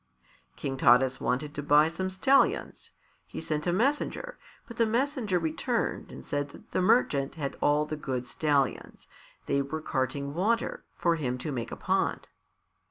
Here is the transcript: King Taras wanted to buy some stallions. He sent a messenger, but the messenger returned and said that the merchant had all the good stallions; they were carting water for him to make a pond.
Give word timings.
King 0.55 0.77
Taras 0.77 1.21
wanted 1.21 1.53
to 1.53 1.61
buy 1.61 1.87
some 1.87 2.09
stallions. 2.09 2.89
He 3.27 3.39
sent 3.39 3.67
a 3.67 3.71
messenger, 3.71 4.39
but 4.67 4.77
the 4.77 4.87
messenger 4.87 5.37
returned 5.37 6.11
and 6.11 6.25
said 6.25 6.49
that 6.49 6.71
the 6.71 6.81
merchant 6.81 7.35
had 7.35 7.55
all 7.61 7.85
the 7.85 7.97
good 7.97 8.25
stallions; 8.25 9.07
they 9.45 9.61
were 9.61 9.79
carting 9.79 10.33
water 10.33 10.83
for 10.95 11.17
him 11.17 11.37
to 11.37 11.51
make 11.51 11.71
a 11.71 11.75
pond. 11.77 12.25